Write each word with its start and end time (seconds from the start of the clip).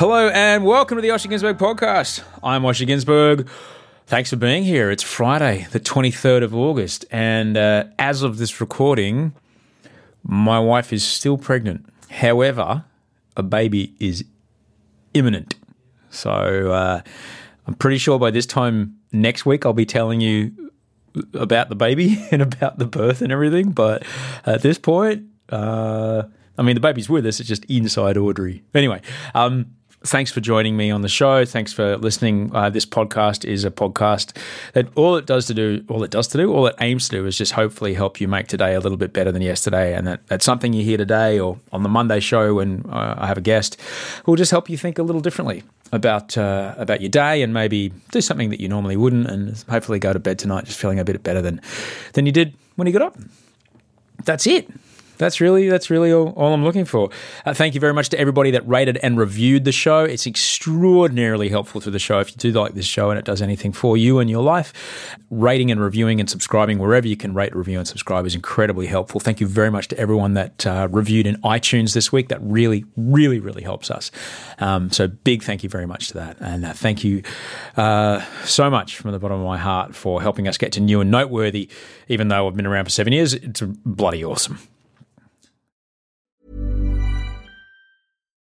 Hello 0.00 0.30
and 0.30 0.64
welcome 0.64 0.96
to 0.96 1.02
the 1.02 1.10
Osher 1.10 1.26
Günsberg 1.26 1.58
podcast. 1.58 2.22
I'm 2.42 2.62
Osher 2.62 2.88
Günsberg. 2.88 3.46
Thanks 4.06 4.30
for 4.30 4.36
being 4.36 4.62
here. 4.62 4.90
It's 4.90 5.02
Friday, 5.02 5.66
the 5.72 5.78
23rd 5.78 6.42
of 6.42 6.54
August, 6.54 7.04
and 7.10 7.54
uh, 7.54 7.84
as 7.98 8.22
of 8.22 8.38
this 8.38 8.62
recording, 8.62 9.34
my 10.22 10.58
wife 10.58 10.94
is 10.94 11.04
still 11.04 11.36
pregnant. 11.36 11.84
However, 12.08 12.86
a 13.36 13.42
baby 13.42 13.92
is 14.00 14.24
imminent. 15.12 15.56
So 16.08 16.30
uh, 16.30 17.02
I'm 17.66 17.74
pretty 17.74 17.98
sure 17.98 18.18
by 18.18 18.30
this 18.30 18.46
time 18.46 18.96
next 19.12 19.44
week, 19.44 19.66
I'll 19.66 19.74
be 19.74 19.84
telling 19.84 20.22
you 20.22 20.72
about 21.34 21.68
the 21.68 21.76
baby 21.76 22.26
and 22.30 22.40
about 22.40 22.78
the 22.78 22.86
birth 22.86 23.20
and 23.20 23.30
everything. 23.30 23.72
But 23.72 24.04
at 24.46 24.62
this 24.62 24.78
point, 24.78 25.26
uh, 25.50 26.22
I 26.56 26.62
mean, 26.62 26.74
the 26.74 26.80
baby's 26.80 27.10
with 27.10 27.26
us. 27.26 27.38
It's 27.38 27.50
just 27.50 27.66
inside 27.66 28.16
Audrey. 28.16 28.62
Anyway, 28.74 29.02
um, 29.34 29.74
thanks 30.04 30.32
for 30.32 30.40
joining 30.40 30.76
me 30.76 30.90
on 30.90 31.02
the 31.02 31.08
show. 31.08 31.44
Thanks 31.44 31.72
for 31.72 31.96
listening. 31.96 32.50
Uh, 32.54 32.70
this 32.70 32.86
podcast 32.86 33.44
is 33.44 33.64
a 33.64 33.70
podcast 33.70 34.36
that 34.72 34.88
all 34.96 35.16
it 35.16 35.26
does 35.26 35.46
to 35.46 35.54
do, 35.54 35.84
all 35.88 36.02
it 36.02 36.10
does 36.10 36.28
to 36.28 36.38
do, 36.38 36.52
all 36.52 36.66
it 36.66 36.74
aims 36.80 37.08
to 37.08 37.16
do 37.16 37.26
is 37.26 37.36
just 37.36 37.52
hopefully 37.52 37.94
help 37.94 38.20
you 38.20 38.28
make 38.28 38.46
today 38.46 38.74
a 38.74 38.80
little 38.80 38.98
bit 38.98 39.12
better 39.12 39.30
than 39.30 39.42
yesterday. 39.42 39.94
And 39.94 40.06
that, 40.06 40.26
that's 40.26 40.44
something 40.44 40.72
you 40.72 40.84
hear 40.84 40.96
today 40.96 41.38
or 41.38 41.58
on 41.72 41.82
the 41.82 41.88
Monday 41.88 42.20
show 42.20 42.54
when 42.54 42.84
uh, 42.88 43.14
I 43.18 43.26
have 43.26 43.38
a 43.38 43.42
guest 43.42 43.80
will 44.26 44.36
just 44.36 44.50
help 44.50 44.70
you 44.70 44.76
think 44.76 44.98
a 44.98 45.02
little 45.02 45.20
differently 45.20 45.62
about 45.92 46.38
uh, 46.38 46.74
about 46.78 47.00
your 47.00 47.10
day 47.10 47.42
and 47.42 47.52
maybe 47.52 47.92
do 48.12 48.20
something 48.20 48.50
that 48.50 48.60
you 48.60 48.68
normally 48.68 48.96
wouldn't, 48.96 49.26
and 49.26 49.64
hopefully 49.68 49.98
go 49.98 50.12
to 50.12 50.18
bed 50.20 50.38
tonight 50.38 50.64
just 50.64 50.78
feeling 50.78 51.00
a 51.00 51.04
bit 51.04 51.20
better 51.22 51.42
than 51.42 51.60
than 52.12 52.26
you 52.26 52.32
did 52.32 52.54
when 52.76 52.86
you 52.86 52.92
got 52.92 53.02
up. 53.02 53.18
That's 54.24 54.46
it. 54.46 54.68
That's 55.20 55.38
really 55.38 55.68
that's 55.68 55.90
really 55.90 56.12
all, 56.12 56.30
all 56.30 56.54
I'm 56.54 56.64
looking 56.64 56.86
for. 56.86 57.10
Uh, 57.44 57.52
thank 57.52 57.74
you 57.74 57.80
very 57.80 57.92
much 57.92 58.08
to 58.08 58.18
everybody 58.18 58.50
that 58.52 58.66
rated 58.66 58.96
and 59.02 59.18
reviewed 59.18 59.64
the 59.64 59.72
show. 59.72 60.02
It's 60.02 60.26
extraordinarily 60.26 61.50
helpful 61.50 61.82
to 61.82 61.90
the 61.90 61.98
show. 61.98 62.20
If 62.20 62.30
you 62.30 62.36
do 62.38 62.52
like 62.52 62.72
this 62.72 62.86
show 62.86 63.10
and 63.10 63.18
it 63.18 63.26
does 63.26 63.42
anything 63.42 63.72
for 63.72 63.98
you 63.98 64.18
and 64.18 64.30
your 64.30 64.42
life, 64.42 64.72
rating 65.28 65.70
and 65.70 65.78
reviewing 65.78 66.20
and 66.20 66.30
subscribing 66.30 66.78
wherever 66.78 67.06
you 67.06 67.18
can 67.18 67.34
rate, 67.34 67.54
review, 67.54 67.78
and 67.78 67.86
subscribe 67.86 68.24
is 68.24 68.34
incredibly 68.34 68.86
helpful. 68.86 69.20
Thank 69.20 69.40
you 69.40 69.46
very 69.46 69.70
much 69.70 69.88
to 69.88 69.98
everyone 69.98 70.32
that 70.34 70.66
uh, 70.66 70.88
reviewed 70.90 71.26
in 71.26 71.36
iTunes 71.42 71.92
this 71.92 72.10
week. 72.10 72.28
That 72.28 72.40
really, 72.40 72.86
really, 72.96 73.40
really 73.40 73.62
helps 73.62 73.90
us. 73.90 74.10
Um, 74.58 74.90
so 74.90 75.06
big 75.06 75.42
thank 75.42 75.62
you 75.62 75.68
very 75.68 75.86
much 75.86 76.08
to 76.08 76.14
that, 76.14 76.38
and 76.40 76.64
uh, 76.64 76.72
thank 76.72 77.04
you 77.04 77.22
uh, 77.76 78.24
so 78.44 78.70
much 78.70 78.96
from 78.96 79.12
the 79.12 79.18
bottom 79.18 79.38
of 79.38 79.44
my 79.44 79.58
heart 79.58 79.94
for 79.94 80.22
helping 80.22 80.48
us 80.48 80.56
get 80.56 80.72
to 80.72 80.80
new 80.80 81.02
and 81.02 81.10
noteworthy. 81.10 81.68
Even 82.08 82.28
though 82.28 82.48
I've 82.48 82.56
been 82.56 82.66
around 82.66 82.86
for 82.86 82.90
seven 82.90 83.12
years, 83.12 83.34
it's 83.34 83.60
bloody 83.60 84.24
awesome. 84.24 84.58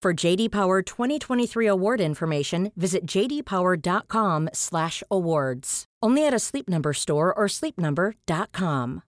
For 0.00 0.14
JD 0.14 0.52
Power 0.52 0.80
2023 0.80 1.66
award 1.66 2.00
information, 2.00 2.70
visit 2.76 3.04
jdpower.com/awards. 3.04 5.84
Only 6.00 6.24
at 6.24 6.32
a 6.32 6.38
Sleep 6.38 6.68
Number 6.68 6.92
store 6.92 7.34
or 7.34 7.48
sleepnumber.com. 7.48 9.02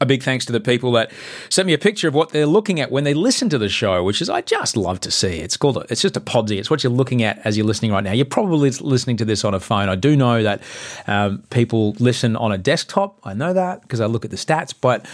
a 0.00 0.06
big 0.06 0.22
thanks 0.22 0.44
to 0.46 0.52
the 0.52 0.60
people 0.60 0.92
that 0.92 1.12
sent 1.50 1.66
me 1.66 1.74
a 1.74 1.78
picture 1.78 2.08
of 2.08 2.14
what 2.14 2.30
they're 2.30 2.46
looking 2.46 2.80
at 2.80 2.90
when 2.90 3.04
they 3.04 3.14
listen 3.14 3.48
to 3.50 3.58
the 3.58 3.68
show, 3.68 4.02
which 4.02 4.22
is 4.22 4.30
I 4.30 4.40
just 4.40 4.76
love 4.76 5.00
to 5.00 5.10
see. 5.10 5.40
It's 5.40 5.56
called 5.56 5.84
it's 5.90 6.00
just 6.00 6.16
a 6.16 6.20
podsy. 6.20 6.58
It's 6.58 6.70
what 6.70 6.82
you're 6.82 6.92
looking 6.92 7.22
at 7.22 7.38
as 7.44 7.56
you're 7.56 7.66
listening 7.66 7.92
right 7.92 8.02
now. 8.02 8.12
You're 8.12 8.24
probably 8.24 8.70
listening 8.70 9.16
to 9.18 9.24
this 9.24 9.44
on 9.44 9.54
a 9.54 9.60
phone. 9.60 9.88
I 9.88 9.94
do 9.94 10.16
know 10.16 10.42
that 10.42 10.62
um, 11.06 11.42
people 11.50 11.94
listen 11.98 12.36
on 12.36 12.52
a 12.52 12.58
desktop. 12.58 13.20
I 13.24 13.34
know 13.34 13.52
that 13.52 13.82
because 13.82 14.00
I 14.00 14.06
look 14.06 14.24
at 14.24 14.30
the 14.30 14.36
stats, 14.36 14.74
but 14.78 15.06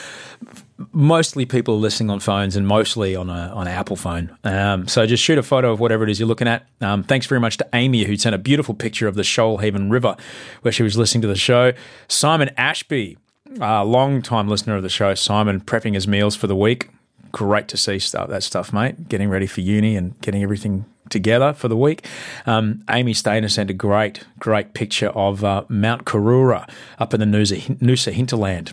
mostly 0.92 1.44
people 1.46 1.74
are 1.74 1.78
listening 1.78 2.10
on 2.10 2.20
phones 2.20 2.56
and 2.56 2.66
mostly 2.66 3.14
on 3.16 3.28
a 3.28 3.52
on 3.54 3.66
an 3.66 3.72
Apple 3.72 3.96
phone. 3.96 4.36
Um, 4.44 4.88
so 4.88 5.06
just 5.06 5.22
shoot 5.22 5.38
a 5.38 5.42
photo 5.42 5.72
of 5.72 5.80
whatever 5.80 6.04
it 6.04 6.10
is 6.10 6.18
you're 6.18 6.28
looking 6.28 6.48
at. 6.48 6.66
Um, 6.80 7.02
thanks 7.02 7.26
very 7.26 7.40
much 7.40 7.56
to 7.58 7.68
Amy 7.72 8.04
who 8.04 8.16
sent 8.16 8.34
a 8.34 8.38
beautiful 8.38 8.74
picture 8.74 9.06
of 9.06 9.14
the 9.14 9.22
Shoalhaven 9.22 9.90
River 9.90 10.16
where 10.62 10.72
she 10.72 10.82
was 10.82 10.96
listening 10.96 11.22
to 11.22 11.28
the 11.28 11.36
show. 11.36 11.72
Simon 12.08 12.50
Ashby 12.56 13.16
uh, 13.60 13.84
long 13.84 14.22
time 14.22 14.48
listener 14.48 14.76
of 14.76 14.82
the 14.82 14.88
show, 14.88 15.14
Simon, 15.14 15.60
prepping 15.60 15.94
his 15.94 16.06
meals 16.06 16.36
for 16.36 16.46
the 16.46 16.56
week. 16.56 16.90
Great 17.32 17.68
to 17.68 17.76
see 17.76 17.98
stuff, 17.98 18.28
that 18.28 18.42
stuff, 18.42 18.72
mate. 18.72 19.08
Getting 19.08 19.28
ready 19.28 19.46
for 19.46 19.60
uni 19.60 19.96
and 19.96 20.20
getting 20.20 20.42
everything 20.42 20.84
together 21.08 21.52
for 21.52 21.68
the 21.68 21.76
week. 21.76 22.06
Um, 22.46 22.84
Amy 22.88 23.14
Stainer 23.14 23.48
sent 23.48 23.70
a 23.70 23.74
great, 23.74 24.24
great 24.38 24.74
picture 24.74 25.08
of 25.08 25.44
uh, 25.44 25.64
Mount 25.68 26.04
Cooroora 26.04 26.68
up 26.98 27.14
in 27.14 27.20
the 27.20 27.26
Noosa, 27.26 27.78
Noosa 27.78 28.12
hinterland. 28.12 28.72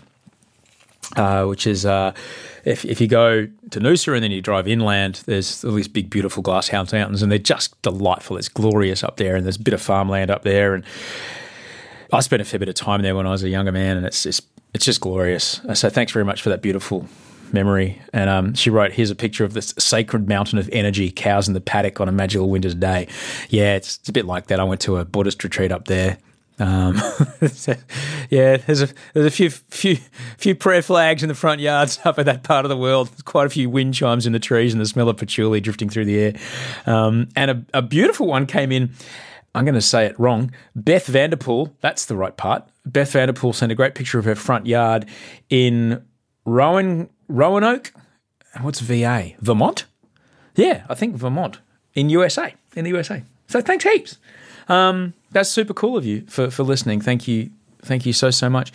Uh, 1.16 1.46
which 1.46 1.66
is 1.66 1.86
uh, 1.86 2.12
if, 2.66 2.84
if 2.84 3.00
you 3.00 3.06
go 3.06 3.46
to 3.70 3.80
Noosa 3.80 4.14
and 4.14 4.22
then 4.22 4.30
you 4.30 4.42
drive 4.42 4.68
inland, 4.68 5.22
there's 5.24 5.64
all 5.64 5.72
these 5.72 5.88
big, 5.88 6.10
beautiful 6.10 6.42
glass 6.42 6.68
house 6.68 6.92
mountains, 6.92 7.22
and 7.22 7.32
they're 7.32 7.38
just 7.38 7.80
delightful. 7.80 8.36
It's 8.36 8.50
glorious 8.50 9.02
up 9.02 9.16
there, 9.16 9.34
and 9.34 9.46
there's 9.46 9.56
a 9.56 9.62
bit 9.62 9.72
of 9.72 9.80
farmland 9.80 10.30
up 10.30 10.42
there, 10.42 10.74
and 10.74 10.84
I 12.12 12.20
spent 12.20 12.42
a 12.42 12.44
fair 12.44 12.58
bit 12.58 12.68
of 12.68 12.74
time 12.74 13.00
there 13.02 13.14
when 13.14 13.26
I 13.26 13.30
was 13.30 13.42
a 13.42 13.48
younger 13.48 13.72
man, 13.72 13.96
and 13.96 14.04
it's 14.04 14.22
just 14.22 14.46
it's 14.74 14.84
just 14.84 15.00
glorious. 15.00 15.60
Uh, 15.64 15.74
So 15.74 15.88
thanks 15.88 16.12
very 16.12 16.26
much 16.26 16.42
for 16.42 16.50
that 16.50 16.60
beautiful 16.60 17.06
memory. 17.52 18.02
And 18.12 18.28
um, 18.28 18.54
she 18.54 18.68
wrote, 18.68 18.92
"Here's 18.92 19.10
a 19.10 19.14
picture 19.14 19.44
of 19.44 19.54
this 19.54 19.74
sacred 19.78 20.28
mountain 20.28 20.58
of 20.58 20.68
energy, 20.72 21.10
cows 21.10 21.48
in 21.48 21.54
the 21.54 21.60
paddock 21.62 22.00
on 22.00 22.08
a 22.08 22.12
magical 22.12 22.50
winter's 22.50 22.74
day." 22.74 23.08
Yeah, 23.48 23.76
it's, 23.76 23.96
it's 23.96 24.08
a 24.10 24.12
bit 24.12 24.26
like 24.26 24.48
that. 24.48 24.60
I 24.60 24.64
went 24.64 24.82
to 24.82 24.98
a 24.98 25.04
Buddhist 25.06 25.42
retreat 25.42 25.72
up 25.72 25.86
there. 25.86 26.18
Um, 26.58 26.96
yeah, 28.30 28.56
there's 28.56 28.82
a 28.82 28.88
there's 29.14 29.26
a 29.26 29.30
few 29.30 29.50
few 29.50 29.96
few 30.36 30.54
prayer 30.54 30.82
flags 30.82 31.22
in 31.22 31.28
the 31.28 31.34
front 31.34 31.60
yards 31.60 31.98
up 32.04 32.18
in 32.18 32.26
that 32.26 32.42
part 32.42 32.64
of 32.64 32.68
the 32.68 32.76
world. 32.76 33.08
There's 33.08 33.22
quite 33.22 33.46
a 33.46 33.50
few 33.50 33.70
wind 33.70 33.94
chimes 33.94 34.26
in 34.26 34.32
the 34.32 34.38
trees 34.38 34.72
and 34.72 34.80
the 34.80 34.86
smell 34.86 35.08
of 35.08 35.16
patchouli 35.16 35.60
drifting 35.60 35.88
through 35.88 36.06
the 36.06 36.18
air. 36.18 36.34
Um, 36.86 37.28
and 37.36 37.50
a, 37.50 37.64
a 37.74 37.82
beautiful 37.82 38.26
one 38.26 38.46
came 38.46 38.72
in. 38.72 38.92
I'm 39.54 39.64
going 39.64 39.74
to 39.74 39.80
say 39.80 40.06
it 40.06 40.18
wrong. 40.20 40.52
Beth 40.76 41.06
Vanderpool, 41.06 41.74
that's 41.80 42.04
the 42.04 42.16
right 42.16 42.36
part. 42.36 42.68
Beth 42.84 43.12
Vanderpool 43.12 43.52
sent 43.52 43.72
a 43.72 43.74
great 43.74 43.94
picture 43.94 44.18
of 44.18 44.24
her 44.24 44.34
front 44.34 44.66
yard 44.66 45.06
in 45.48 46.04
Rowan 46.44 47.08
Roanoke. 47.28 47.92
what's 48.60 48.80
VA? 48.80 49.32
Vermont? 49.40 49.84
Yeah, 50.54 50.84
I 50.88 50.94
think 50.94 51.16
Vermont 51.16 51.60
in 51.94 52.10
USA, 52.10 52.54
in 52.76 52.84
the 52.84 52.90
USA. 52.90 53.22
So 53.46 53.60
thanks 53.60 53.84
heaps. 53.84 54.18
Um, 54.68 55.14
that's 55.30 55.50
super 55.50 55.74
cool 55.74 55.96
of 55.96 56.04
you 56.04 56.22
for, 56.26 56.50
for 56.50 56.62
listening. 56.62 57.00
Thank 57.00 57.28
you. 57.28 57.50
Thank 57.82 58.06
you 58.06 58.12
so 58.12 58.30
so 58.30 58.50
much. 58.50 58.72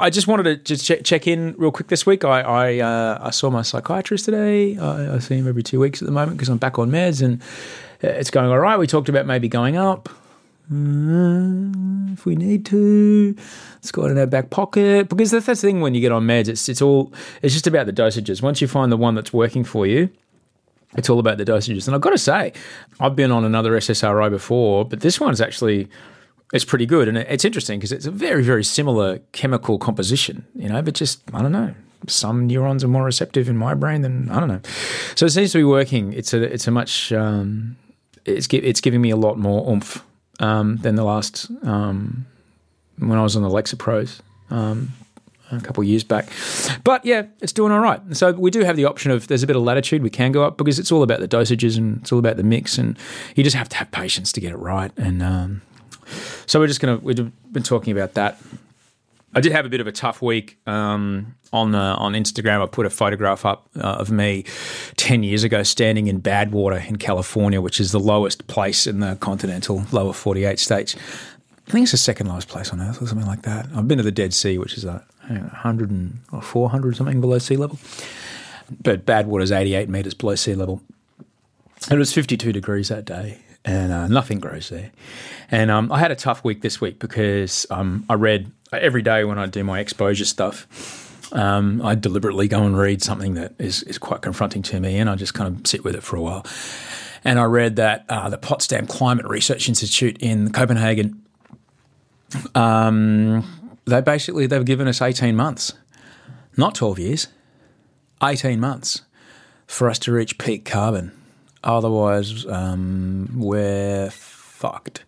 I 0.00 0.10
just 0.10 0.26
wanted 0.26 0.44
to 0.44 0.56
just 0.56 0.84
check, 0.84 1.04
check 1.04 1.28
in 1.28 1.54
real 1.56 1.70
quick 1.70 1.86
this 1.86 2.04
week. 2.04 2.24
I 2.24 2.40
I, 2.40 2.78
uh, 2.80 3.18
I 3.20 3.30
saw 3.30 3.48
my 3.48 3.62
psychiatrist 3.62 4.24
today. 4.24 4.76
I, 4.76 5.14
I 5.14 5.18
see 5.20 5.36
him 5.36 5.46
every 5.46 5.62
two 5.62 5.78
weeks 5.78 6.02
at 6.02 6.06
the 6.06 6.12
moment 6.12 6.36
because 6.36 6.48
I'm 6.48 6.58
back 6.58 6.78
on 6.78 6.90
meds 6.90 7.22
and 7.22 7.40
it's 8.00 8.30
going 8.30 8.50
all 8.50 8.58
right. 8.58 8.76
We 8.76 8.88
talked 8.88 9.08
about 9.08 9.24
maybe 9.26 9.48
going 9.48 9.76
up 9.76 10.08
mm, 10.70 12.12
if 12.12 12.26
we 12.26 12.36
need 12.36 12.66
to. 12.66 13.36
It's 13.76 13.92
got 13.92 14.10
in 14.10 14.18
our 14.18 14.26
back 14.26 14.50
pocket 14.50 15.08
because 15.08 15.30
that's 15.30 15.46
the 15.46 15.54
thing 15.56 15.80
when 15.80 15.94
you 15.94 16.00
get 16.00 16.12
on 16.12 16.26
meds. 16.26 16.48
It's 16.48 16.68
it's 16.68 16.82
all 16.82 17.12
it's 17.42 17.54
just 17.54 17.66
about 17.66 17.86
the 17.86 17.92
dosages. 17.92 18.42
Once 18.42 18.60
you 18.60 18.68
find 18.68 18.90
the 18.90 18.96
one 18.96 19.14
that's 19.14 19.32
working 19.32 19.64
for 19.64 19.86
you, 19.86 20.10
it's 20.96 21.10
all 21.10 21.18
about 21.18 21.38
the 21.38 21.44
dosages. 21.44 21.86
And 21.86 21.94
I've 21.94 22.00
got 22.00 22.10
to 22.10 22.18
say, 22.18 22.52
I've 23.00 23.16
been 23.16 23.32
on 23.32 23.44
another 23.44 23.72
SSRI 23.72 24.30
before, 24.30 24.84
but 24.84 25.00
this 25.00 25.20
one's 25.20 25.40
actually 25.40 25.88
it's 26.52 26.64
pretty 26.64 26.86
good. 26.86 27.08
And 27.08 27.18
it's 27.18 27.44
interesting 27.44 27.78
because 27.78 27.92
it's 27.92 28.06
a 28.06 28.10
very 28.10 28.42
very 28.42 28.64
similar 28.64 29.18
chemical 29.32 29.78
composition, 29.78 30.46
you 30.54 30.68
know, 30.68 30.82
but 30.82 30.94
just 30.94 31.22
I 31.32 31.42
don't 31.42 31.52
know. 31.52 31.74
Some 32.06 32.46
neurons 32.46 32.84
are 32.84 32.88
more 32.88 33.04
receptive 33.04 33.48
in 33.48 33.56
my 33.56 33.74
brain 33.74 34.02
than 34.02 34.28
I 34.30 34.38
don't 34.38 34.48
know. 34.48 34.60
So 35.14 35.26
it 35.26 35.30
seems 35.30 35.52
to 35.52 35.58
be 35.58 35.64
working. 35.64 36.12
It's 36.12 36.32
a 36.34 36.42
it's 36.42 36.66
a 36.66 36.70
much 36.70 37.12
um, 37.12 37.76
it's 38.24 38.46
it's 38.52 38.80
giving 38.80 39.00
me 39.00 39.10
a 39.10 39.16
lot 39.16 39.38
more 39.38 39.68
oomph 39.70 40.04
um, 40.40 40.76
than 40.78 40.96
the 40.96 41.04
last 41.04 41.50
um, 41.62 42.26
when 42.98 43.18
I 43.18 43.22
was 43.22 43.36
on 43.36 43.42
the 43.42 43.48
Lexapros 43.48 44.20
um, 44.50 44.92
a 45.50 45.60
couple 45.60 45.82
of 45.82 45.88
years 45.88 46.04
back. 46.04 46.28
But 46.84 47.04
yeah, 47.04 47.26
it's 47.40 47.52
doing 47.52 47.72
all 47.72 47.80
right. 47.80 48.00
So 48.16 48.32
we 48.32 48.50
do 48.50 48.64
have 48.64 48.76
the 48.76 48.84
option 48.84 49.10
of 49.10 49.28
there's 49.28 49.42
a 49.42 49.46
bit 49.46 49.56
of 49.56 49.62
latitude 49.62 50.02
we 50.02 50.10
can 50.10 50.32
go 50.32 50.44
up 50.44 50.56
because 50.56 50.78
it's 50.78 50.92
all 50.92 51.02
about 51.02 51.20
the 51.20 51.28
dosages 51.28 51.76
and 51.76 52.00
it's 52.02 52.12
all 52.12 52.18
about 52.18 52.36
the 52.36 52.42
mix, 52.42 52.78
and 52.78 52.98
you 53.36 53.44
just 53.44 53.56
have 53.56 53.68
to 53.70 53.76
have 53.76 53.90
patience 53.90 54.32
to 54.32 54.40
get 54.40 54.52
it 54.52 54.56
right. 54.56 54.92
And 54.96 55.22
um, 55.22 55.62
so 56.46 56.58
we're 56.60 56.66
just 56.66 56.80
gonna 56.80 56.96
we've 56.96 57.30
been 57.52 57.62
talking 57.62 57.92
about 57.92 58.14
that. 58.14 58.38
I 59.36 59.40
did 59.40 59.50
have 59.50 59.66
a 59.66 59.68
bit 59.68 59.80
of 59.80 59.88
a 59.88 59.92
tough 59.92 60.22
week 60.22 60.58
um, 60.66 61.34
on 61.52 61.74
uh, 61.74 61.96
on 61.96 62.12
Instagram. 62.12 62.62
I 62.62 62.66
put 62.66 62.86
a 62.86 62.90
photograph 62.90 63.44
up 63.44 63.68
uh, 63.76 63.80
of 63.80 64.10
me 64.10 64.44
ten 64.96 65.22
years 65.22 65.42
ago 65.42 65.62
standing 65.64 66.06
in 66.06 66.22
Badwater 66.22 66.86
in 66.88 66.96
California, 66.96 67.60
which 67.60 67.80
is 67.80 67.90
the 67.90 68.00
lowest 68.00 68.46
place 68.46 68.86
in 68.86 69.00
the 69.00 69.16
continental 69.16 69.84
lower 69.90 70.12
forty 70.12 70.44
eight 70.44 70.60
states. 70.60 70.94
I 71.66 71.70
think 71.70 71.84
it's 71.84 71.92
the 71.92 71.98
second 71.98 72.28
lowest 72.28 72.48
place 72.48 72.72
on 72.72 72.80
earth 72.80 73.00
or 73.00 73.06
something 73.06 73.26
like 73.26 73.42
that. 73.42 73.66
I've 73.74 73.88
been 73.88 73.98
to 73.98 74.04
the 74.04 74.12
Dead 74.12 74.34
Sea, 74.34 74.58
which 74.58 74.76
is 74.76 74.84
a 74.84 75.02
hundred 75.52 75.90
and 75.90 76.20
or 76.32 76.42
four 76.42 76.70
hundred 76.70 76.96
something 76.96 77.20
below 77.20 77.38
sea 77.38 77.56
level, 77.56 77.78
but 78.82 79.06
Badwater 79.06 79.42
is 79.42 79.52
eighty 79.52 79.74
eight 79.74 79.88
meters 79.88 80.14
below 80.14 80.34
sea 80.34 80.54
level. 80.54 80.82
It 81.90 81.98
was 81.98 82.12
52 82.14 82.52
degrees 82.52 82.88
that 82.88 83.04
day, 83.04 83.38
and 83.64 83.92
uh, 83.92 84.08
nothing 84.08 84.40
grows 84.40 84.70
there. 84.70 84.90
And 85.50 85.70
um, 85.70 85.92
I 85.92 85.98
had 85.98 86.10
a 86.10 86.16
tough 86.16 86.42
week 86.42 86.62
this 86.62 86.80
week 86.80 86.98
because 86.98 87.66
um, 87.70 88.06
I 88.08 88.14
read 88.14 88.50
every 88.72 89.02
day 89.02 89.24
when 89.24 89.38
I 89.38 89.46
do 89.46 89.62
my 89.64 89.80
exposure 89.80 90.24
stuff. 90.24 90.66
Um, 91.32 91.82
I 91.82 91.94
deliberately 91.94 92.48
go 92.48 92.62
and 92.62 92.78
read 92.78 93.02
something 93.02 93.34
that 93.34 93.54
is, 93.58 93.82
is 93.82 93.98
quite 93.98 94.22
confronting 94.22 94.62
to 94.62 94.80
me, 94.80 94.96
and 94.96 95.10
I 95.10 95.14
just 95.16 95.34
kind 95.34 95.54
of 95.54 95.66
sit 95.66 95.84
with 95.84 95.94
it 95.94 96.02
for 96.02 96.16
a 96.16 96.22
while. 96.22 96.46
And 97.22 97.38
I 97.38 97.44
read 97.44 97.76
that 97.76 98.04
uh, 98.08 98.28
the 98.28 98.38
Potsdam 98.38 98.86
Climate 98.86 99.26
Research 99.26 99.68
Institute 99.68 100.16
in 100.20 100.52
Copenhagen, 100.52 101.22
um, 102.54 103.44
they 103.84 104.00
basically 104.00 104.46
they've 104.46 104.64
given 104.64 104.88
us 104.88 105.00
eighteen 105.00 105.36
months, 105.36 105.74
not 106.56 106.74
twelve 106.74 106.98
years, 106.98 107.28
eighteen 108.22 108.60
months 108.60 109.02
for 109.66 109.88
us 109.88 109.98
to 110.00 110.12
reach 110.12 110.38
peak 110.38 110.64
carbon. 110.64 111.12
Otherwise, 111.62 112.46
um, 112.46 113.30
we're 113.34 114.10
fucked. 114.10 115.04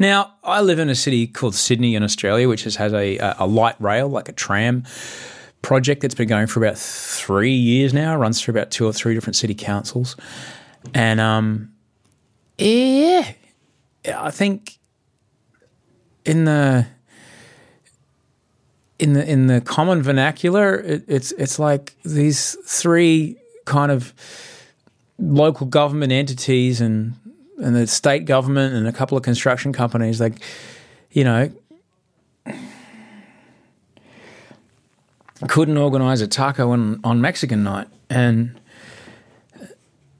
Now, 0.00 0.34
I 0.42 0.60
live 0.60 0.80
in 0.80 0.88
a 0.88 0.94
city 0.96 1.28
called 1.28 1.54
Sydney 1.54 1.94
in 1.94 2.02
Australia, 2.02 2.48
which 2.48 2.64
has, 2.64 2.74
has 2.76 2.92
a, 2.92 3.18
a 3.38 3.46
light 3.46 3.76
rail, 3.80 4.08
like 4.08 4.28
a 4.28 4.32
tram 4.32 4.82
project 5.62 6.02
that's 6.02 6.16
been 6.16 6.28
going 6.28 6.48
for 6.48 6.58
about 6.58 6.76
three 6.76 7.54
years 7.54 7.94
now, 7.94 8.16
runs 8.16 8.42
through 8.42 8.52
about 8.52 8.72
two 8.72 8.84
or 8.84 8.92
three 8.92 9.14
different 9.14 9.36
city 9.36 9.54
councils. 9.54 10.16
And 10.92 11.20
um, 11.20 11.72
yeah, 12.58 13.32
I 14.12 14.32
think 14.32 14.78
in 16.24 16.44
the 16.44 16.86
in 18.98 19.12
the 19.12 19.30
in 19.30 19.46
the 19.46 19.60
common 19.60 20.02
vernacular, 20.02 20.76
it, 20.76 21.04
it's 21.08 21.32
it's 21.32 21.58
like 21.58 21.94
these 22.04 22.56
three 22.64 23.36
kind 23.64 23.90
of 23.90 24.12
local 25.18 25.66
government 25.66 26.12
entities 26.12 26.80
and 26.80 27.14
and 27.58 27.74
the 27.74 27.86
state 27.86 28.24
government 28.24 28.74
and 28.74 28.86
a 28.86 28.92
couple 28.92 29.16
of 29.16 29.22
construction 29.24 29.72
companies, 29.72 30.20
like 30.20 30.40
you 31.10 31.24
know, 31.24 31.50
couldn't 35.48 35.76
organize 35.76 36.20
a 36.20 36.26
taco 36.26 36.70
on, 36.70 37.00
on 37.04 37.20
Mexican 37.20 37.62
night, 37.62 37.88
and 38.10 38.58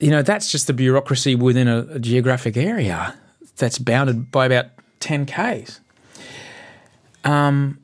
you 0.01 0.11
know 0.11 0.23
that's 0.23 0.51
just 0.51 0.67
the 0.67 0.73
bureaucracy 0.73 1.35
within 1.35 1.69
a, 1.69 1.87
a 1.91 1.99
geographic 1.99 2.57
area 2.57 3.15
that's 3.57 3.79
bounded 3.79 4.31
by 4.31 4.47
about 4.47 4.67
ten 5.01 5.27
k's. 5.27 5.81
Um, 7.25 7.79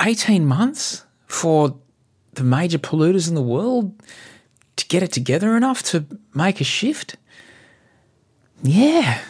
eighteen 0.00 0.46
months 0.46 1.04
for 1.26 1.78
the 2.34 2.44
major 2.44 2.78
polluters 2.78 3.28
in 3.28 3.34
the 3.34 3.42
world 3.42 4.00
to 4.76 4.86
get 4.86 5.02
it 5.02 5.12
together 5.12 5.56
enough 5.56 5.82
to 5.82 6.06
make 6.34 6.60
a 6.60 6.64
shift. 6.64 7.16
Yeah. 8.62 9.20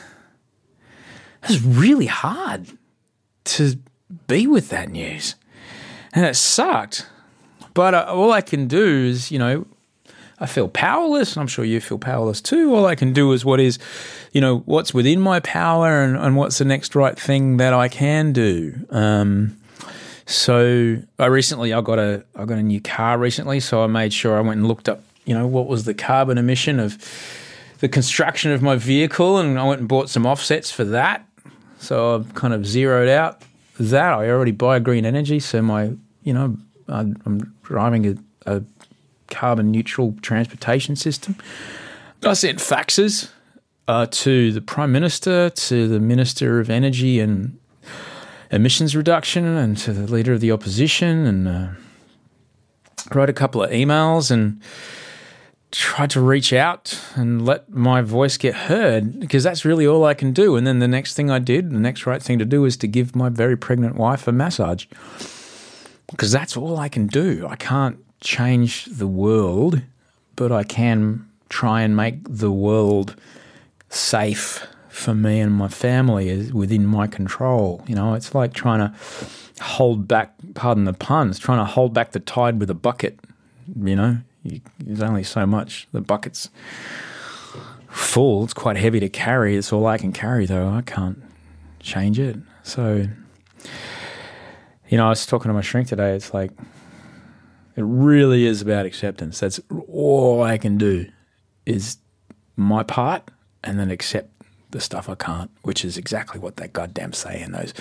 It's 1.44 1.62
really 1.62 2.06
hard 2.06 2.66
to 3.44 3.76
be 4.26 4.46
with 4.46 4.68
that 4.68 4.90
news. 4.90 5.36
And 6.12 6.26
it 6.26 6.36
sucked. 6.36 7.06
But 7.74 7.94
uh, 7.94 8.06
all 8.08 8.32
I 8.32 8.40
can 8.40 8.66
do 8.66 9.06
is, 9.06 9.30
you 9.30 9.38
know, 9.38 9.66
I 10.40 10.46
feel 10.46 10.68
powerless, 10.68 11.34
and 11.34 11.40
I'm 11.40 11.46
sure 11.46 11.64
you 11.64 11.80
feel 11.80 11.98
powerless 11.98 12.40
too. 12.40 12.74
All 12.74 12.86
I 12.86 12.94
can 12.94 13.12
do 13.12 13.32
is 13.32 13.44
what 13.44 13.60
is, 13.60 13.78
you 14.32 14.40
know, 14.40 14.58
what's 14.60 14.92
within 14.92 15.20
my 15.20 15.40
power 15.40 16.02
and, 16.02 16.16
and 16.16 16.36
what's 16.36 16.58
the 16.58 16.64
next 16.64 16.94
right 16.94 17.18
thing 17.18 17.56
that 17.58 17.72
I 17.72 17.88
can 17.88 18.32
do. 18.32 18.74
Um, 18.90 19.56
so 20.26 20.98
I 21.18 21.26
recently 21.26 21.72
I 21.72 21.80
got 21.80 21.98
a 21.98 22.22
I 22.36 22.44
got 22.44 22.58
a 22.58 22.62
new 22.62 22.80
car 22.80 23.18
recently, 23.18 23.60
so 23.60 23.82
I 23.82 23.86
made 23.86 24.12
sure 24.12 24.36
I 24.36 24.40
went 24.40 24.58
and 24.58 24.68
looked 24.68 24.88
up, 24.88 25.02
you 25.24 25.34
know, 25.34 25.46
what 25.46 25.66
was 25.66 25.84
the 25.84 25.94
carbon 25.94 26.36
emission 26.36 26.78
of 26.78 26.98
the 27.80 27.88
construction 27.88 28.52
of 28.52 28.60
my 28.60 28.76
vehicle, 28.76 29.38
and 29.38 29.58
I 29.58 29.64
went 29.64 29.80
and 29.80 29.88
bought 29.88 30.10
some 30.10 30.26
offsets 30.26 30.70
for 30.70 30.84
that. 30.84 31.26
So 31.78 32.14
I've 32.14 32.34
kind 32.34 32.52
of 32.52 32.66
zeroed 32.66 33.08
out 33.08 33.40
that. 33.80 34.12
I 34.12 34.28
already 34.28 34.50
buy 34.50 34.80
green 34.80 35.06
energy, 35.06 35.40
so 35.40 35.62
my 35.62 35.92
you 36.24 36.34
know 36.34 36.58
I'm 36.88 37.54
driving 37.62 38.06
a, 38.06 38.56
a 38.56 38.62
carbon 39.28 39.70
neutral 39.70 40.14
transportation 40.20 40.94
system. 40.94 41.36
I 42.22 42.34
sent 42.34 42.58
faxes 42.58 43.30
uh, 43.88 44.06
to 44.10 44.52
the 44.52 44.60
Prime 44.60 44.92
Minister, 44.92 45.50
to 45.50 45.88
the 45.88 45.98
Minister 45.98 46.60
of 46.60 46.68
Energy 46.68 47.18
and 47.18 47.58
Emissions 48.50 48.94
Reduction, 48.94 49.46
and 49.46 49.76
to 49.78 49.92
the 49.92 50.10
Leader 50.12 50.34
of 50.34 50.40
the 50.40 50.52
Opposition, 50.52 51.26
and 51.26 51.48
uh, 51.48 51.68
wrote 53.14 53.30
a 53.30 53.32
couple 53.32 53.62
of 53.62 53.70
emails 53.70 54.30
and 54.30 54.60
tried 55.70 56.10
to 56.10 56.20
reach 56.20 56.52
out 56.52 56.98
and 57.14 57.44
let 57.44 57.68
my 57.70 58.00
voice 58.00 58.36
get 58.36 58.54
heard 58.54 59.20
because 59.20 59.42
that's 59.42 59.64
really 59.64 59.86
all 59.86 60.04
I 60.04 60.14
can 60.14 60.32
do. 60.32 60.56
And 60.56 60.66
then 60.66 60.78
the 60.78 60.88
next 60.88 61.14
thing 61.14 61.30
I 61.30 61.38
did, 61.38 61.70
the 61.70 61.78
next 61.78 62.06
right 62.06 62.22
thing 62.22 62.38
to 62.38 62.44
do, 62.44 62.64
is 62.64 62.76
to 62.78 62.86
give 62.86 63.16
my 63.16 63.28
very 63.28 63.56
pregnant 63.56 63.96
wife 63.96 64.28
a 64.28 64.32
massage 64.32 64.86
because 66.10 66.32
that's 66.32 66.56
all 66.56 66.78
I 66.78 66.88
can 66.88 67.06
do. 67.06 67.46
I 67.48 67.56
can't 67.56 67.98
change 68.20 68.86
the 68.86 69.06
world, 69.06 69.82
but 70.36 70.52
I 70.52 70.62
can 70.62 71.26
try 71.48 71.82
and 71.82 71.96
make 71.96 72.16
the 72.24 72.52
world 72.52 73.14
safe 73.88 74.66
for 74.88 75.14
me 75.14 75.40
and 75.40 75.52
my 75.52 75.68
family 75.68 76.28
is 76.28 76.52
within 76.52 76.86
my 76.86 77.06
control. 77.06 77.82
You 77.86 77.94
know, 77.94 78.14
it's 78.14 78.34
like 78.34 78.52
trying 78.52 78.80
to 78.80 78.94
hold 79.62 80.08
back, 80.08 80.34
pardon 80.54 80.84
the 80.84 80.92
puns, 80.92 81.38
trying 81.38 81.58
to 81.58 81.64
hold 81.64 81.94
back 81.94 82.12
the 82.12 82.20
tide 82.20 82.60
with 82.60 82.70
a 82.70 82.74
bucket. 82.74 83.18
You 83.76 83.96
know, 83.96 84.18
you, 84.42 84.60
there's 84.78 85.02
only 85.02 85.22
so 85.22 85.46
much. 85.46 85.88
The 85.92 86.00
bucket's 86.00 86.50
full. 87.88 88.44
It's 88.44 88.54
quite 88.54 88.76
heavy 88.76 89.00
to 89.00 89.08
carry. 89.08 89.56
It's 89.56 89.72
all 89.72 89.86
I 89.86 89.98
can 89.98 90.12
carry, 90.12 90.46
though. 90.46 90.68
I 90.68 90.82
can't 90.82 91.22
change 91.80 92.18
it. 92.18 92.36
So, 92.62 93.08
you 94.88 94.96
know, 94.96 95.06
I 95.06 95.10
was 95.10 95.26
talking 95.26 95.48
to 95.48 95.54
my 95.54 95.60
shrink 95.60 95.88
today. 95.88 96.14
It's 96.14 96.34
like, 96.34 96.50
it 97.76 97.84
really 97.84 98.46
is 98.46 98.62
about 98.62 98.86
acceptance. 98.86 99.40
That's 99.40 99.60
all 99.88 100.42
I 100.42 100.58
can 100.58 100.78
do 100.78 101.06
is 101.66 101.98
my 102.56 102.82
part 102.82 103.30
and 103.64 103.78
then 103.78 103.90
accept 103.90 104.30
the 104.70 104.80
stuff 104.80 105.08
I 105.08 105.14
can't, 105.14 105.50
which 105.62 105.84
is 105.84 105.96
exactly 105.96 106.38
what 106.40 106.56
that 106.56 106.72
goddamn 106.72 107.12
say 107.12 107.40
in 107.40 107.52
those 107.52 107.72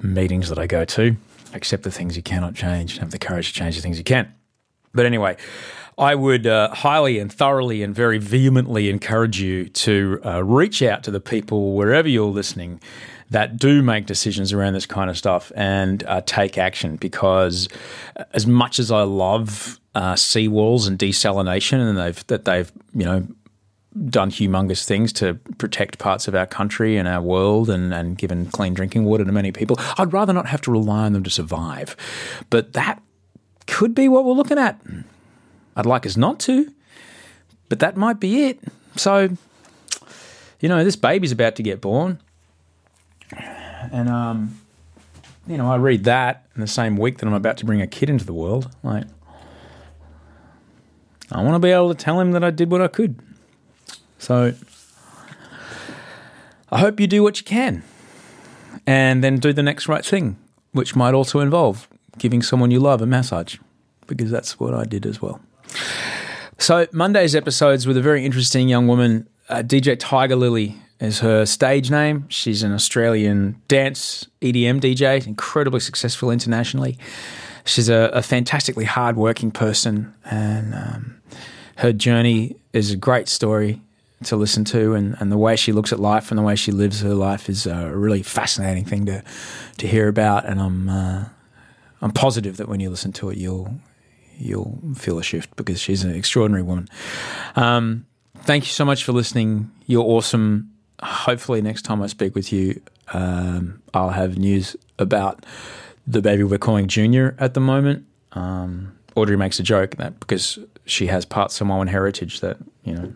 meetings 0.00 0.48
that 0.48 0.58
I 0.58 0.66
go 0.66 0.84
to. 0.84 1.16
Accept 1.54 1.82
the 1.82 1.90
things 1.90 2.16
you 2.16 2.22
cannot 2.22 2.54
change, 2.54 2.92
and 2.92 3.00
have 3.00 3.10
the 3.10 3.18
courage 3.18 3.48
to 3.48 3.54
change 3.54 3.76
the 3.76 3.82
things 3.82 3.96
you 3.96 4.04
can. 4.04 4.32
But 4.92 5.06
anyway, 5.06 5.36
I 5.96 6.14
would 6.14 6.46
uh, 6.46 6.74
highly 6.74 7.18
and 7.18 7.32
thoroughly 7.32 7.82
and 7.82 7.94
very 7.94 8.18
vehemently 8.18 8.90
encourage 8.90 9.40
you 9.40 9.68
to 9.68 10.20
uh, 10.24 10.44
reach 10.44 10.82
out 10.82 11.02
to 11.04 11.10
the 11.10 11.20
people 11.20 11.74
wherever 11.74 12.08
you're 12.08 12.26
listening 12.26 12.80
that 13.30 13.58
do 13.58 13.82
make 13.82 14.06
decisions 14.06 14.52
around 14.52 14.72
this 14.72 14.86
kind 14.86 15.10
of 15.10 15.18
stuff 15.18 15.52
and 15.54 16.02
uh, 16.04 16.20
take 16.24 16.56
action 16.56 16.96
because 16.96 17.68
as 18.32 18.46
much 18.46 18.78
as 18.78 18.90
I 18.90 19.02
love 19.02 19.78
uh, 19.94 20.14
seawalls 20.14 20.86
and 20.86 20.98
desalination 20.98 21.80
and 21.80 21.98
they've 21.98 22.26
that 22.28 22.44
they've 22.44 22.70
you 22.94 23.04
know 23.04 23.26
done 24.06 24.30
humongous 24.30 24.84
things 24.84 25.12
to 25.14 25.34
protect 25.58 25.98
parts 25.98 26.28
of 26.28 26.34
our 26.34 26.46
country 26.46 26.96
and 26.96 27.08
our 27.08 27.20
world 27.20 27.68
and, 27.68 27.92
and 27.92 28.16
given 28.16 28.46
clean 28.46 28.74
drinking 28.74 29.04
water 29.04 29.24
to 29.24 29.32
many 29.32 29.52
people. 29.52 29.76
I'd 29.96 30.12
rather 30.12 30.32
not 30.32 30.46
have 30.46 30.60
to 30.62 30.70
rely 30.70 31.04
on 31.04 31.12
them 31.12 31.22
to 31.24 31.30
survive. 31.30 31.96
But 32.50 32.74
that 32.74 33.02
could 33.66 33.94
be 33.94 34.08
what 34.08 34.24
we're 34.24 34.32
looking 34.32 34.58
at. 34.58 34.80
I'd 35.76 35.86
like 35.86 36.06
us 36.06 36.16
not 36.16 36.38
to, 36.40 36.72
but 37.68 37.80
that 37.80 37.96
might 37.96 38.20
be 38.20 38.44
it. 38.44 38.60
So, 38.96 39.30
you 40.60 40.68
know, 40.68 40.84
this 40.84 40.96
baby's 40.96 41.32
about 41.32 41.56
to 41.56 41.62
get 41.62 41.80
born. 41.80 42.20
And, 43.92 44.08
um, 44.08 44.60
you 45.46 45.56
know, 45.56 45.70
I 45.70 45.76
read 45.76 46.04
that 46.04 46.46
in 46.54 46.60
the 46.60 46.66
same 46.66 46.96
week 46.96 47.18
that 47.18 47.26
I'm 47.26 47.34
about 47.34 47.56
to 47.58 47.64
bring 47.64 47.80
a 47.80 47.86
kid 47.86 48.10
into 48.10 48.24
the 48.24 48.34
world. 48.34 48.70
Like, 48.82 49.04
I 51.30 51.42
want 51.42 51.54
to 51.54 51.58
be 51.58 51.70
able 51.70 51.88
to 51.88 51.94
tell 51.94 52.20
him 52.20 52.32
that 52.32 52.42
I 52.42 52.50
did 52.50 52.70
what 52.70 52.82
I 52.82 52.88
could. 52.88 53.20
So 54.18 54.54
I 56.70 56.78
hope 56.78 57.00
you 57.00 57.06
do 57.06 57.22
what 57.22 57.38
you 57.38 57.44
can 57.44 57.82
and 58.86 59.22
then 59.24 59.38
do 59.38 59.52
the 59.52 59.62
next 59.62 59.88
right 59.88 60.04
thing, 60.04 60.36
which 60.72 60.94
might 60.94 61.14
also 61.14 61.40
involve 61.40 61.88
giving 62.18 62.42
someone 62.42 62.70
you 62.70 62.80
love 62.80 63.00
a 63.00 63.06
massage, 63.06 63.56
because 64.06 64.30
that's 64.30 64.58
what 64.58 64.74
I 64.74 64.84
did 64.84 65.06
as 65.06 65.22
well. 65.22 65.40
So 66.58 66.86
Monday's 66.92 67.36
episodes 67.36 67.86
with 67.86 67.96
a 67.96 68.02
very 68.02 68.24
interesting 68.24 68.68
young 68.68 68.88
woman, 68.88 69.28
uh, 69.48 69.62
DJ 69.62 69.96
Tigerlily 69.96 70.76
is 71.00 71.20
her 71.20 71.46
stage 71.46 71.90
name. 71.90 72.26
She's 72.28 72.62
an 72.62 72.72
Australian 72.72 73.60
dance 73.68 74.26
EDM 74.42 74.80
DJ, 74.80 75.24
incredibly 75.26 75.80
successful 75.80 76.30
internationally. 76.30 76.98
She's 77.64 77.88
a, 77.88 78.10
a 78.12 78.22
fantastically 78.22 78.86
hardworking 78.86 79.50
person, 79.50 80.12
and 80.24 80.74
um, 80.74 81.20
her 81.76 81.92
journey 81.92 82.56
is 82.72 82.90
a 82.90 82.96
great 82.96 83.28
story 83.28 83.80
to 84.24 84.36
listen 84.36 84.64
to, 84.64 84.94
and, 84.94 85.16
and 85.20 85.30
the 85.30 85.38
way 85.38 85.56
she 85.56 85.72
looks 85.72 85.92
at 85.92 86.00
life 86.00 86.30
and 86.30 86.38
the 86.38 86.42
way 86.42 86.56
she 86.56 86.72
lives 86.72 87.00
her 87.02 87.14
life 87.14 87.48
is 87.48 87.66
a 87.66 87.90
really 87.94 88.22
fascinating 88.22 88.84
thing 88.84 89.06
to 89.06 89.22
to 89.78 89.86
hear 89.86 90.08
about. 90.08 90.44
And 90.44 90.60
I'm 90.60 90.88
uh, 90.88 91.24
I'm 92.02 92.10
positive 92.12 92.56
that 92.56 92.68
when 92.68 92.80
you 92.80 92.90
listen 92.90 93.12
to 93.12 93.30
it, 93.30 93.38
you'll 93.38 93.74
you'll 94.38 94.78
feel 94.94 95.18
a 95.18 95.22
shift 95.22 95.54
because 95.56 95.80
she's 95.80 96.04
an 96.04 96.14
extraordinary 96.14 96.62
woman. 96.62 96.88
Um, 97.56 98.06
thank 98.38 98.64
you 98.64 98.70
so 98.70 98.84
much 98.84 99.04
for 99.04 99.12
listening. 99.12 99.70
You're 99.86 100.04
awesome. 100.04 100.72
Hopefully, 101.00 101.62
next 101.62 101.82
time 101.82 102.02
I 102.02 102.06
speak 102.08 102.34
with 102.34 102.52
you, 102.52 102.80
um, 103.12 103.82
I'll 103.94 104.10
have 104.10 104.36
news 104.36 104.76
about 104.98 105.44
the 106.06 106.22
baby 106.22 106.42
we're 106.42 106.58
calling 106.58 106.88
Junior 106.88 107.36
at 107.38 107.54
the 107.54 107.60
moment. 107.60 108.04
Um, 108.32 108.96
Audrey 109.14 109.36
makes 109.36 109.58
a 109.60 109.62
joke 109.62 109.96
that 109.96 110.18
because 110.20 110.58
she 110.86 111.06
has 111.06 111.24
part 111.24 111.52
Samoan 111.52 111.86
heritage, 111.86 112.40
that 112.40 112.56
you 112.84 112.94
know 112.94 113.12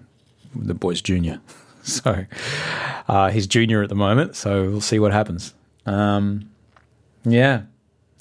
the 0.55 0.75
boy's 0.75 1.01
junior. 1.03 1.41
So 1.85 2.27
uh, 3.09 3.31
he's 3.31 3.49
junior 3.49 3.83
at 3.83 3.89
the 3.89 3.97
moment. 3.97 4.37
So 4.37 4.71
we'll 4.71 4.81
see 4.81 5.01
what 5.01 5.11
happens. 5.11 5.53
Um, 5.85 6.49
yeah. 7.25 7.63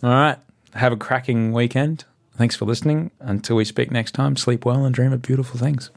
All 0.01 0.09
right. 0.09 0.39
Have 0.73 0.91
a 0.93 0.97
cracking 0.97 1.53
weekend. 1.53 2.05
Thanks 2.35 2.55
for 2.55 2.65
listening. 2.65 3.11
Until 3.19 3.57
we 3.57 3.65
speak 3.65 3.91
next 3.91 4.13
time, 4.13 4.35
sleep 4.35 4.65
well 4.65 4.83
and 4.83 4.95
dream 4.95 5.13
of 5.13 5.21
beautiful 5.21 5.59
things. 5.59 5.91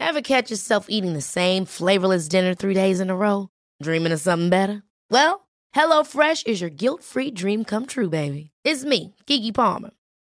Ever 0.00 0.20
catch 0.22 0.50
yourself 0.50 0.86
eating 0.88 1.12
the 1.12 1.20
same 1.20 1.66
flavorless 1.66 2.26
dinner 2.26 2.54
three 2.54 2.74
days 2.74 2.98
in 2.98 3.10
a 3.10 3.16
row? 3.16 3.48
Dreaming 3.80 4.10
of 4.10 4.20
something 4.20 4.50
better? 4.50 4.82
Well, 5.08 5.46
HelloFresh 5.74 6.46
is 6.46 6.60
your 6.60 6.70
guilt 6.70 7.04
free 7.04 7.30
dream 7.30 7.64
come 7.64 7.86
true, 7.86 8.08
baby. 8.08 8.50
It's 8.64 8.84
me, 8.84 9.14
Keke 9.26 9.54
Palmer. 9.54 9.90